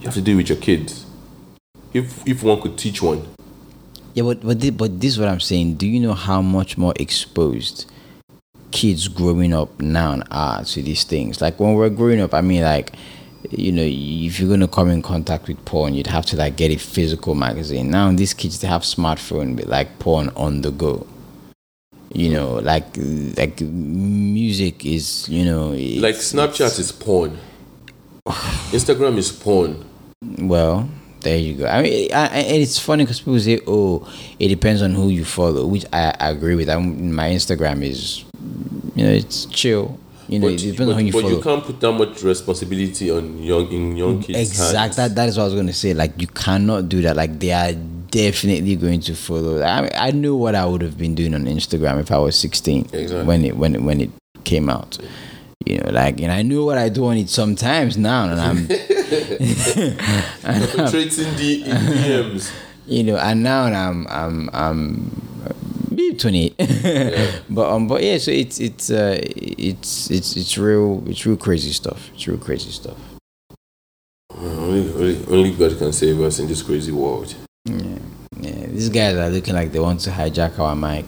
[0.00, 1.06] you have to do it with your kids.
[1.94, 3.22] If if one could teach one,
[4.14, 6.76] yeah but but this, but this is what i'm saying do you know how much
[6.76, 7.86] more exposed
[8.70, 11.40] kids growing up now are to these things.
[11.40, 12.92] Like when we're growing up i mean like
[13.50, 16.56] you know if you're going to come in contact with porn you'd have to like
[16.56, 17.90] get a physical magazine.
[17.90, 21.06] Now these kids they have smartphone with like porn on the go.
[22.12, 22.86] You know like
[23.36, 27.38] like music is you know like Snapchat is porn,
[28.26, 29.84] Instagram is porn.
[30.38, 30.88] Well,
[31.20, 31.66] there you go.
[31.66, 34.06] I mean, I, I, and it's funny because people say, "Oh,
[34.38, 36.68] it depends on who you follow," which I, I agree with.
[36.68, 38.24] I'm, my Instagram is,
[38.94, 39.98] you know, it's chill.
[40.28, 41.30] You know, But, it depends but, on who you but follow.
[41.34, 44.38] But you can't put that much responsibility on young in young kids.
[44.38, 44.76] exact.
[44.78, 44.96] hands.
[44.96, 45.92] That that is what I was going to say.
[45.92, 47.16] Like, you cannot do that.
[47.16, 49.62] Like, they are definitely going to follow.
[49.62, 52.36] I mean, I knew what I would have been doing on Instagram if I was
[52.38, 53.24] 16 Exactly.
[53.24, 54.10] when it when it, when it
[54.44, 54.98] came out.
[55.66, 58.68] You know, like, and I knew what I do on it sometimes now, and I'm.
[60.42, 62.52] Penetrating the DMs.
[62.86, 65.10] you know, and now I'm I'm I'm
[65.90, 66.56] maybe 28.
[67.50, 71.72] but um, but yeah, so it's it's uh it's it's it's real it's real crazy
[71.72, 72.10] stuff.
[72.14, 72.96] It's real crazy stuff.
[74.32, 77.34] Only, only, only God can save us in this crazy world.
[77.64, 77.98] Yeah,
[78.40, 78.66] yeah.
[78.66, 81.04] These guys are looking like they want to hijack our mic.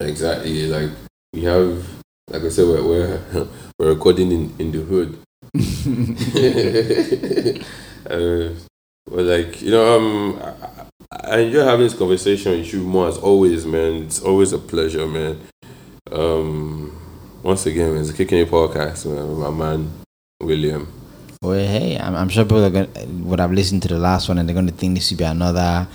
[0.00, 0.66] Exactly.
[0.66, 0.90] Like
[1.32, 1.86] we have,
[2.28, 3.20] like I said, we're we're,
[3.78, 5.18] we're recording in in the hood.
[8.08, 8.48] uh,
[9.10, 10.40] well, like you know, um,
[11.10, 14.04] I, I enjoy having this conversation with you more as always, man.
[14.04, 15.40] It's always a pleasure, man.
[16.10, 16.98] Um,
[17.42, 19.28] once again, it's a kicking podcast, man.
[19.28, 19.92] With my man
[20.40, 21.01] William.
[21.42, 22.88] Well, hey, I'm, I'm sure people are gonna
[23.24, 25.88] would have listened to the last one and they're gonna think this should be another.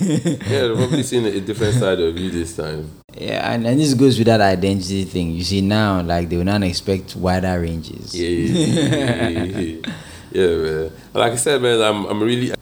[0.00, 2.90] Yeah, they've probably seen a different side of you this time.
[3.16, 5.30] Yeah, and, and this goes with that identity thing.
[5.30, 8.18] You see now, like they will not expect wider ranges.
[8.18, 9.92] Yeah, yeah,
[10.32, 10.92] yeah, man.
[11.14, 12.52] Like I said, man, I'm I'm really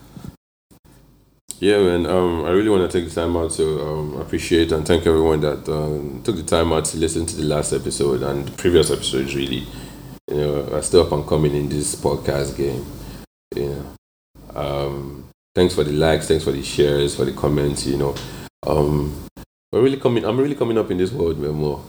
[1.61, 2.05] Yeah, man.
[2.05, 5.41] Um, I really want to take the time out to um, appreciate and thank everyone
[5.41, 8.91] that um, took the time out to listen to the last episode and the previous
[8.91, 9.35] episodes.
[9.35, 9.67] Really,
[10.29, 12.85] you know, are still up and coming in this podcast game.
[13.57, 13.85] You
[14.55, 17.87] know, um, thanks for the likes, thanks for the shares, for the comments.
[17.87, 18.15] You know,
[18.67, 19.27] um,
[19.73, 20.25] we're really coming.
[20.25, 21.53] I'm really coming up in this world, man.
[21.53, 21.83] More.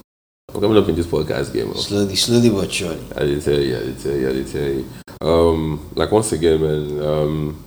[0.54, 1.67] I'm coming up in this podcast game.
[1.67, 1.75] More.
[1.75, 3.06] Slowly, slowly but surely.
[3.15, 4.89] I did tell you, I did tell you, I did tell you.
[5.21, 7.02] Um, like once again, man.
[7.06, 7.65] Um,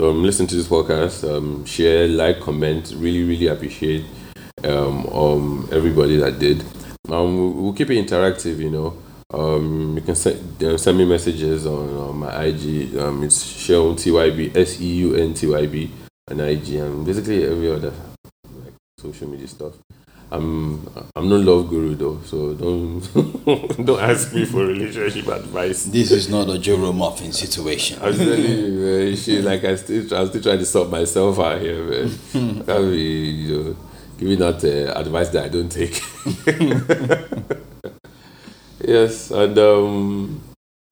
[0.00, 2.94] um, listen to this podcast, um, share, like, comment.
[2.96, 4.06] Really, really appreciate
[4.64, 6.62] um, um everybody that did.
[7.10, 8.96] Um, we'll, we'll keep it interactive, you know.
[9.32, 12.96] Um, you can send, uh, send me messages on, on my IG.
[12.96, 15.90] Um, it's Seun TYB, S E U N T Y B,
[16.28, 17.92] and IG, and basically every other
[18.64, 19.74] like social media stuff.
[20.32, 23.00] I'm I'm no love guru though, so don't
[23.84, 25.84] don't ask me for relationship advice.
[25.84, 27.98] This is not a Joro Olumofin situation.
[28.00, 29.16] I'm telling you, man.
[29.16, 32.10] Shit, like I still I'm still trying to sort myself out here, man.
[32.32, 33.76] Can't be you know
[34.18, 36.00] giving out uh, advice that I don't take.
[38.90, 40.40] yes, and um,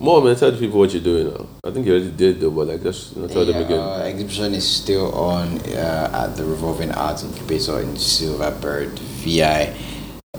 [0.00, 1.46] more man, tell the people what you're doing now.
[1.64, 3.78] I think you already did though, but like just you know, tell them Yeah, again.
[3.80, 9.74] Our exhibition is still on uh, at the Revolving Arts Incubator in Silverbird, VI.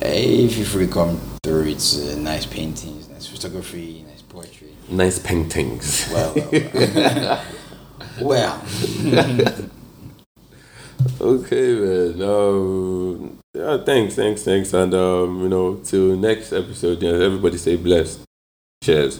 [0.01, 4.73] Uh, if you free come through, it's uh, nice paintings, nice photography, nice poetry.
[4.89, 6.09] Nice paintings.
[6.13, 7.45] Well, well,
[8.21, 8.63] well.
[11.21, 12.21] Okay, man.
[12.21, 17.01] Um, yeah, thanks, thanks, thanks, and um, you know, till next episode.
[17.01, 18.21] Yeah, everybody stay blessed.
[18.83, 19.19] Cheers.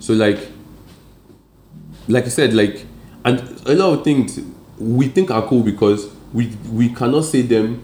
[0.00, 0.38] So like,
[2.08, 2.84] like I said, like,
[3.24, 4.40] and a lot of things
[4.78, 7.82] we think are cool because we we cannot say them,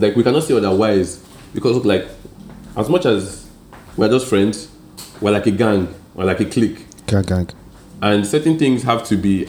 [0.00, 2.06] like we cannot say otherwise because like,
[2.76, 3.48] as much as
[3.96, 4.68] we're just friends,
[5.20, 7.48] we're like a gang, we're like a clique, Gang, gang.
[8.02, 9.48] and certain things have to be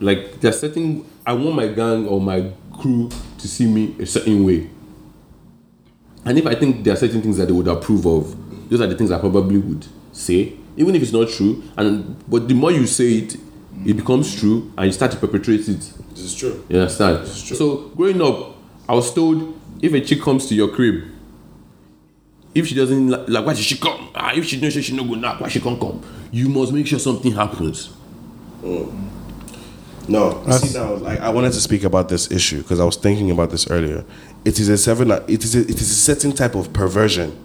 [0.00, 4.44] like there's certain I want my gang or my crew to see me a certain
[4.44, 4.70] way.
[6.24, 8.86] And if I think there are certain things that they would approve of, those are
[8.86, 11.62] the things I probably would say, even if it's not true.
[11.76, 13.36] And but the more you say it,
[13.84, 15.80] it becomes true, and you start to perpetrate it.
[16.10, 16.64] This is true.
[16.68, 17.18] You understand?
[17.26, 17.56] true.
[17.56, 18.55] So growing up,
[18.88, 21.04] I was told if a chick comes to your crib,
[22.54, 24.08] if she doesn't like, like why should she come?
[24.14, 26.02] Ah, if she knows she no go knock, why she can't come?
[26.32, 27.92] You must make sure something happens.
[30.08, 33.30] No, see now, like I wanted to speak about this issue because I was thinking
[33.30, 34.04] about this earlier.
[34.44, 35.10] It is a seven.
[35.10, 37.36] It is a, it is a certain type of perversion,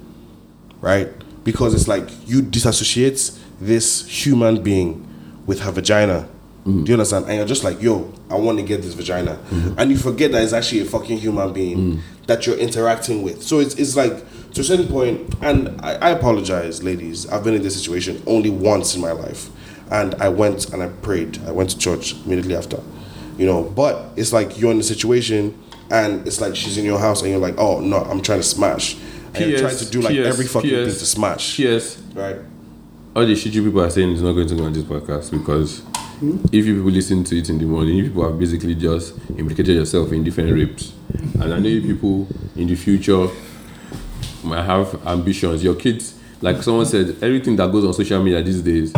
[0.79, 1.09] right?
[1.43, 5.07] Because it's like you disassociate this human being
[5.47, 6.29] with her vagina.
[6.63, 7.25] Do you understand?
[7.25, 9.79] And you're just like, yo, I want to get this vagina, mm-hmm.
[9.79, 12.01] and you forget that it's actually a fucking human being mm.
[12.27, 13.41] that you're interacting with.
[13.41, 14.13] So it's it's like
[14.53, 17.27] to a certain point, and I, I apologize, ladies.
[17.27, 19.49] I've been in this situation only once in my life
[19.91, 21.39] and I went and I prayed.
[21.45, 22.79] I went to church immediately after,
[23.37, 23.63] you know.
[23.63, 27.29] But it's like you're in the situation, and it's like she's in your house, and
[27.29, 28.95] you're like, oh no, I'm trying to smash,
[29.35, 32.01] and you're trying to do like PS, every fucking PS, thing to smash, Yes.
[32.13, 32.37] right?
[33.13, 35.31] All the shit you people are saying is not going to go on this podcast
[35.31, 35.81] because
[36.21, 36.37] Hmm?
[36.51, 39.75] if you people listen to it in the morning, you people have basically just implicated
[39.75, 40.93] yourself in different rapes.
[41.41, 43.27] And I know you people in the future
[44.43, 45.63] might have ambitions.
[45.63, 48.93] Your kids, like someone said, everything that goes on social media these days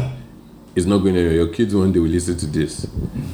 [0.75, 1.35] is not going anywhere.
[1.35, 2.87] Your kids one day will listen to this.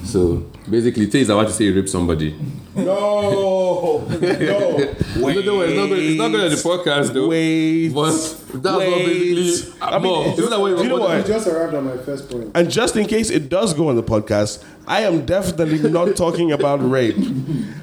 [0.03, 2.35] So basically, say it's about to say you rape somebody.
[2.75, 5.99] No, no, No, no, it's not going.
[6.01, 7.27] It's not going on the podcast though.
[7.29, 9.05] Wait, But that's what wait.
[9.35, 9.73] basically.
[9.81, 10.21] I mean, More.
[10.21, 11.17] it's- Isn't that what you know what?
[11.17, 12.51] You just arrived at my first point.
[12.55, 16.51] And just in case it does go on the podcast, I am definitely not talking
[16.51, 17.15] about rape.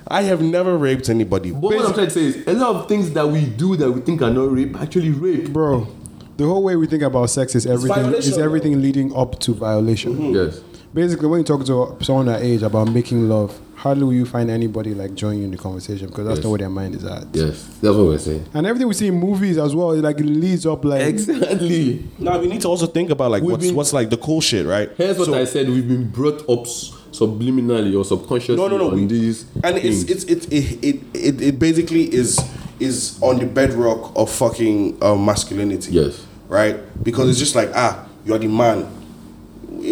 [0.09, 1.51] I have never raped anybody.
[1.51, 3.91] But what I'm trying to say is, a lot of things that we do that
[3.91, 5.53] we think are not rape actually rape.
[5.53, 5.89] Bro,
[6.37, 10.35] the whole way we think about sex is everything is everything leading up to violation.
[10.35, 10.61] Yes.
[10.95, 14.49] Basically, when you talk to someone our age about making love, hardly will you find
[14.51, 16.45] anybody like join you in the conversation because that's Yes.
[16.45, 17.27] not where their mind is at.
[17.35, 17.65] Yes.
[17.83, 18.47] That's what we're saying.
[18.55, 22.03] And everything we see in movies as well, it like it leads up like Exactly.
[22.19, 24.41] Now we need to also think about like We've what's been- what's like the cool
[24.41, 24.91] shit, right?
[24.97, 25.69] Here's what So- I said.
[25.69, 26.67] We've been brought up
[27.13, 28.91] subliminally or subconsciously No, no, no.
[28.91, 30.25] on these and it's things.
[30.25, 32.39] it's it it, it it it basically is
[32.79, 35.93] is on the bedrock of fucking uh, masculinity.
[35.93, 36.26] Yes.
[36.49, 36.79] Right?
[37.03, 38.85] Because it's just like ah, you are the man.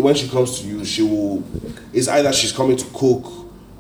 [0.01, 1.45] When she comes to you, she will.
[1.93, 3.27] It's either she's coming to cook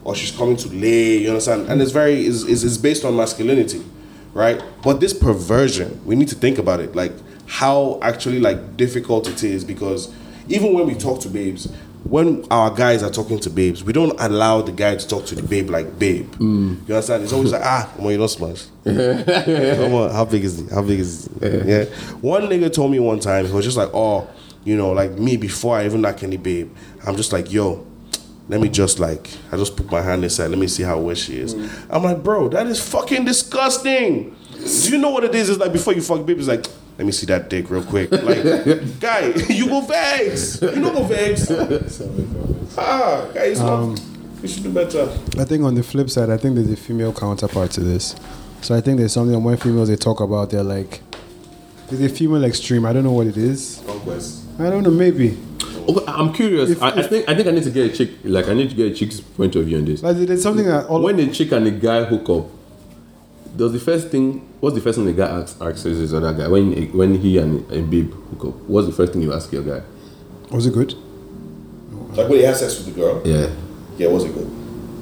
[0.04, 1.18] or she's coming to lay.
[1.18, 1.68] You understand?
[1.68, 3.84] And it's very is is based on masculinity,
[4.32, 4.62] right?
[4.82, 7.12] But this perversion, we need to think about it, like
[7.46, 10.12] how actually like difficult it is because
[10.48, 11.70] even when we talk to babes,
[12.04, 15.34] when our guys are talking to babes, we don't allow the guy to talk to
[15.34, 16.32] the babe like babe.
[16.38, 17.24] You understand?
[17.24, 18.66] It's always like, ah, come on, you don't smash.
[18.84, 20.66] come on, how big is he?
[20.68, 21.48] How big is he?
[21.48, 21.84] Yeah.
[22.20, 24.28] One nigga told me one time, he was just like, oh,
[24.64, 26.74] you know, like me before I even knock any babe,
[27.06, 27.86] I'm just like, yo,
[28.48, 31.16] let me just like, I just put my hand inside, let me see how wet
[31.16, 31.54] she is.
[31.88, 34.36] I'm like, bro, that is fucking disgusting.
[34.52, 35.48] Do you know what it is?
[35.48, 36.66] It's like before you fuck babe, it's like,
[36.98, 38.10] let me see that dick real quick.
[38.12, 38.42] Like,
[39.00, 40.60] guy, you go vegs.
[40.62, 41.50] You know go vegs.
[42.76, 43.94] Ah, guys, um,
[44.42, 45.02] you should do better.
[45.38, 48.16] I think on the flip side, I think there's a female counterpart to this.
[48.62, 51.00] So I think there's something when females they talk about, they're like,
[51.88, 52.84] there's a female extreme.
[52.84, 53.80] I don't know what it is.
[53.86, 54.40] Conquest.
[54.58, 55.38] I don't know, maybe.
[55.88, 56.70] Okay, I'm curious.
[56.70, 58.10] If- I, I think I think I need to get a chick.
[58.24, 60.02] Like I need to get a chick's point of view on this.
[60.02, 62.50] Like there's something that all when the chick and the guy hook up,
[63.56, 64.40] does the first thing?
[64.60, 67.70] What's the first thing the guy asks, asks his other guy when when he and
[67.70, 68.54] a babe hook up?
[68.68, 69.82] What's the first thing you ask your guy?
[70.50, 70.94] was it good?
[72.16, 73.22] Like when he had sex with the girl.
[73.24, 73.50] Yeah.
[73.96, 74.48] Yeah, was it good?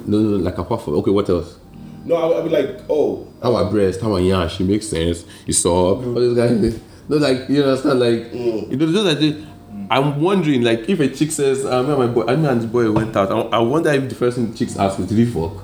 [0.07, 1.57] No, no, like apart from okay, what else?
[2.05, 4.63] No, I would, I would be like, oh, How I breast, how I yarn, she
[4.63, 5.25] makes sense.
[5.45, 6.79] You saw all this guy.
[7.07, 8.71] No, like you understand, like mm.
[8.71, 9.45] you know, just like the,
[9.89, 12.65] I'm wondering, like if a chick says, ah, "I remember my boy, I and this
[12.65, 15.17] boy went out." I, I wonder if the first thing the chicks ask is, "Did
[15.17, 15.63] he fuck?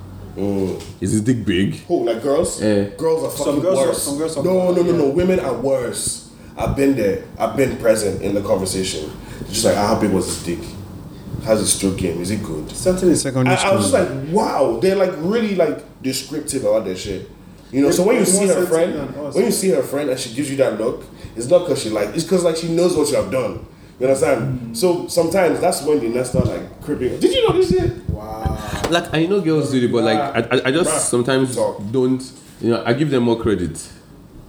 [1.02, 2.62] Is his dick big?" who like girls?
[2.62, 2.90] Yeah.
[2.98, 4.04] Girls are fucking girls are- worse.
[4.04, 5.10] some girls are- no, no, no, no.
[5.10, 6.30] Women are worse.
[6.58, 7.24] I've been there.
[7.38, 9.10] I've been present in the conversation.
[9.42, 10.68] It's just like, ah, how big was his dick?
[11.44, 12.22] How's his stroke game?
[12.22, 12.70] Is it good?
[12.72, 13.72] Something in secondary I, school.
[13.72, 17.30] I was just like, wow, they're like really like descriptive about their shit.
[17.72, 19.36] You know, so when you see her friend, sensitive than us.
[19.36, 21.90] when you see her friend and she gives you that look, it's not because she
[21.90, 23.66] like, it's because like she knows what you have done.
[24.00, 24.78] You understand?
[24.78, 27.20] So sometimes that's when they start like creeping.
[27.20, 28.10] Did you know this shit?
[28.10, 28.56] wow.
[28.90, 31.00] Like I know girls do it, but like I, I, I just Bruh.
[31.00, 31.82] sometimes Talk.
[31.92, 32.22] don't.
[32.62, 33.72] You know, I give them more credit.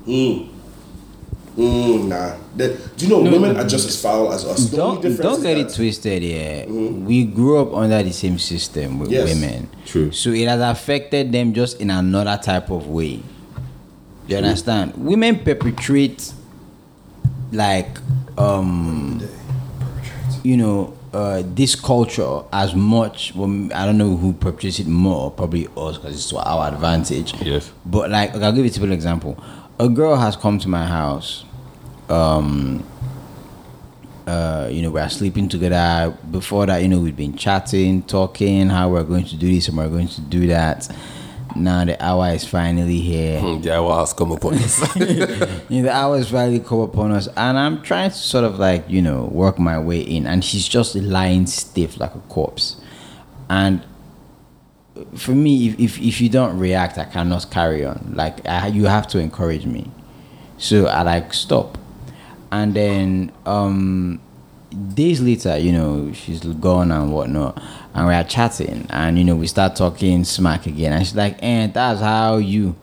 [0.06, 0.48] Mm.
[1.56, 2.36] Mm, nah.
[2.56, 4.70] The- do you know women are just as foul as us?
[4.70, 6.22] Don't don't get it twisted.
[6.22, 9.28] Yeah, we grew up under the same system with Yes.
[9.34, 9.68] women.
[9.84, 10.12] True.
[10.12, 13.20] So it has affected them just in another type of way.
[14.28, 14.94] You understand?
[14.96, 16.32] Women perpetrate
[17.52, 17.98] like
[18.38, 19.20] um
[20.42, 23.34] you know uh, this culture as much.
[23.34, 25.30] Well, I don't know who perpetrates it more.
[25.30, 27.34] Probably us because it's to our advantage.
[27.42, 27.72] Yes.
[27.84, 29.42] But like, I'll give you a typical example.
[29.78, 31.44] A girl has come to my house.
[32.08, 32.84] Um,
[34.26, 36.16] uh, you know, we're sleeping together.
[36.30, 39.76] Before that, you know, we've been chatting, talking, how we're going to do this and
[39.76, 40.88] we're going to do that.
[41.56, 43.40] Now the hour is finally here.
[43.58, 44.80] The hour has come upon us.
[44.96, 48.84] know, the hour is finally come upon us, and I'm trying to sort of like
[48.88, 52.80] you know work my way in, and she's just lying stiff like a corpse.
[53.48, 53.84] And
[55.16, 58.12] for me, if if, if you don't react, I cannot carry on.
[58.14, 59.90] Like I, you have to encourage me.
[60.58, 61.78] So I like stop,
[62.52, 64.20] and then um,
[64.94, 67.60] days later, you know, she's gone and whatnot,
[67.94, 71.36] and we are chatting, and you know, we start talking smack again, and she's like,
[71.42, 72.76] "And that's how you."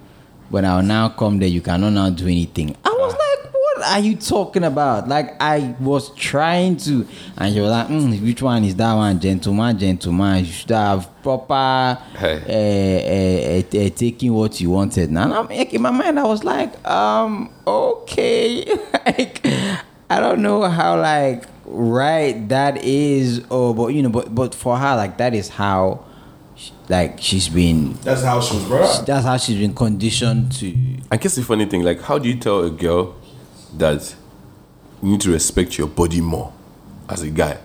[0.50, 2.74] When I'll now come there, you cannot now do anything.
[2.86, 5.10] I was like, what are you talking about?
[5.10, 7.06] Like I was trying to,
[7.38, 9.20] and she was like, mm, which one is that one?
[9.20, 10.46] Gentleman, gentleman.
[10.46, 12.38] You should have proper Hey.
[12.48, 15.10] uh, uh, uh, uh, taking what you wanted.
[15.10, 18.64] And I'm like, in my mind, I was like, um, okay,
[19.06, 19.46] like
[20.10, 24.78] I don't know how like right that is, oh but you know, but but for
[24.78, 26.04] her, like that is how,
[26.56, 27.94] sh- like she's been.
[28.04, 29.06] That's how she was brought up.
[29.06, 30.76] That's how she's been conditioned to.
[31.12, 33.16] I guess the funny thing, like, how do you tell a girl
[33.78, 34.16] that
[35.04, 36.54] you need to respect your body more
[37.10, 37.58] as a guy?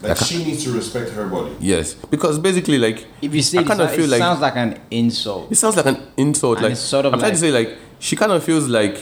[0.00, 1.54] Like she needs to respect her body.
[1.60, 4.40] Yes, because basically, like, If you say I this, kind of it feel like sounds
[4.40, 5.52] like an insult.
[5.52, 6.56] it sounds like an insult.
[6.58, 8.66] And like, it's sort of I'm trying to like- say, like, she kind of feels
[8.68, 9.00] like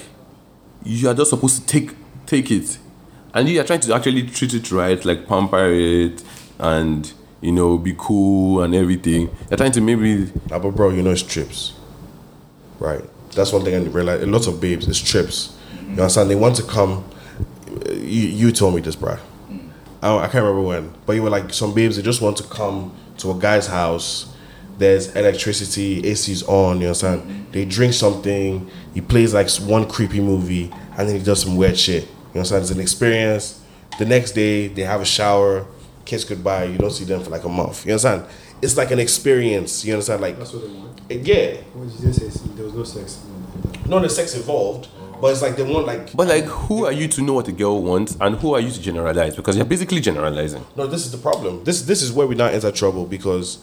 [0.84, 2.76] you are just supposed to take take it,
[3.34, 6.22] and you are trying to actually treat it right, like pamper it,
[6.58, 9.34] and you know, be cool and everything.
[9.48, 11.74] You're trying to maybe Nah, but bro, you know it's trips.
[12.78, 13.02] Right.
[13.34, 14.22] That's one thing I realize.
[14.22, 15.56] A lot of babes, it's trips.
[15.82, 16.30] You understand?
[16.30, 17.04] They want to come.
[17.90, 19.16] You, you told me this, bro.
[20.02, 21.96] I, I can't remember when, but you were like some babes.
[21.96, 24.34] They just want to come to a guy's house.
[24.78, 26.80] There's electricity, AC's on.
[26.80, 27.46] You understand?
[27.52, 28.70] They drink something.
[28.94, 32.08] He plays like one creepy movie, and then he does some weird shit.
[32.34, 32.62] You understand?
[32.62, 33.60] It's an experience.
[33.98, 35.66] The next day, they have a shower,
[36.04, 36.64] kiss goodbye.
[36.64, 37.84] You don't see them for like a month.
[37.86, 38.24] You understand?
[38.62, 39.84] It's like an experience.
[39.84, 40.20] You understand?
[40.22, 41.00] Like That's what they want.
[41.10, 42.28] Eh, yeah, What did you say?
[42.54, 43.20] There was no sex.
[43.86, 44.88] not the sex involved,
[45.20, 46.12] but it's like they want like.
[46.14, 48.70] But like, who are you to know what a girl wants, and who are you
[48.70, 49.34] to generalize?
[49.34, 50.64] Because you're basically generalizing.
[50.76, 51.64] No, this is the problem.
[51.64, 53.58] This this is where we now enter trouble because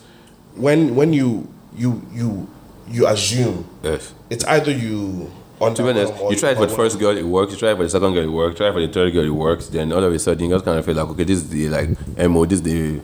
[0.56, 2.48] when when you you you
[2.90, 4.14] you assume Yes.
[4.30, 7.18] it's either you On To be that honest, you try it for the first girl,
[7.18, 7.54] it works.
[7.54, 8.58] You try it for the second girl, it works.
[8.58, 9.68] Try it for the third girl, it works.
[9.68, 11.70] Then all of a sudden, you just kind of feel like, okay, this is the
[11.70, 11.90] like
[12.30, 12.46] mo.
[12.46, 13.02] This is the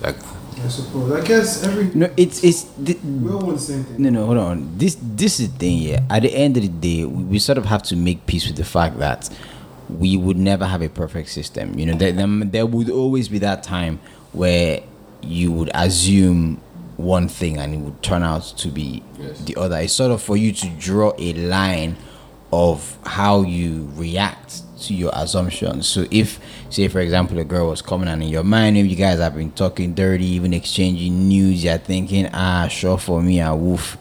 [0.00, 0.16] like.
[0.64, 1.12] I suppose.
[1.12, 4.02] I guess every No, it's it's the, we all want the same thing.
[4.02, 4.78] no no hold on.
[4.78, 5.78] This this is the thing.
[5.78, 8.46] Yeah, at the end of the day, we, we sort of have to make peace
[8.46, 9.28] with the fact that
[9.90, 11.78] we would never have a perfect system.
[11.78, 14.00] You know, there, there, there would always be that time
[14.32, 14.80] where
[15.22, 16.60] you would assume
[16.96, 19.40] one thing and it would turn out to be Yes.
[19.44, 19.78] the other.
[19.78, 21.96] It's sort of for you to draw a line
[22.52, 25.86] of how you react to your assumptions.
[25.86, 26.38] So if
[26.70, 29.34] say for example a girl was coming and in your mind if you guys have
[29.34, 33.98] been talking dirty, even exchanging news, you're thinking, ah sure for me a woof.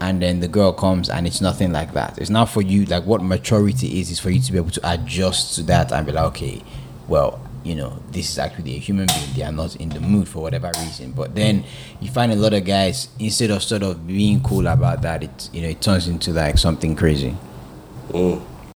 [0.00, 2.18] And then the girl comes and it's nothing like that.
[2.18, 4.90] It's not for you like what maturity is is for you to be able to
[4.92, 6.62] adjust to that and be like, okay,
[7.06, 9.32] well, you know, this is actually a human being.
[9.34, 11.12] They are not in the mood for whatever reason.
[11.12, 11.64] But then
[12.00, 15.50] you find a lot of guys instead of sort of being cool about that, it
[15.52, 17.36] you know, it turns into like something crazy.
[18.10, 18.42] Mm.